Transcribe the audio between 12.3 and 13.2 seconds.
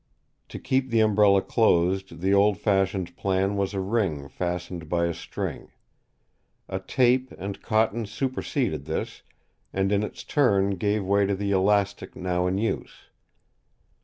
in use.